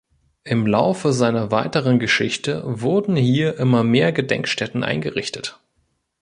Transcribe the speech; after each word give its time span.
Im 0.43 0.65
Laufe 0.65 1.13
seiner 1.13 1.51
weiteren 1.51 1.99
Geschichte 1.99 2.63
wurden 2.65 3.15
hier 3.15 3.59
immer 3.59 3.83
mehr 3.83 4.11
Gedenkstätten 4.11 4.83
eingerichtet. 4.83 5.59